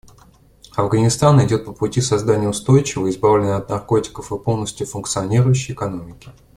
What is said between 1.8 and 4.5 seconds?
создания устойчивой, избавленной от наркотиков и